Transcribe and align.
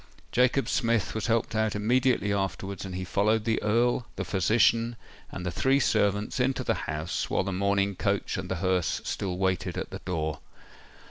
Jacob 0.31 0.67
Smith 0.67 1.13
was 1.13 1.27
helped 1.27 1.53
out 1.53 1.75
immediately 1.75 2.33
afterwards, 2.33 2.85
and 2.85 2.95
he 2.95 3.03
followed 3.03 3.45
the 3.45 3.61
Earl, 3.61 4.07
the 4.15 4.25
physician, 4.25 4.95
and 5.31 5.45
the 5.45 5.51
three 5.51 5.79
servants 5.79 6.39
into 6.39 6.63
the 6.63 6.73
house, 6.89 7.29
while 7.29 7.43
the 7.43 7.53
mourning 7.53 7.95
coach 7.95 8.35
and 8.35 8.49
the 8.49 8.55
hearse 8.65 8.99
still 9.03 9.37
waited 9.37 9.77
at 9.77 9.91
the 9.91 9.99
door. 9.99 10.39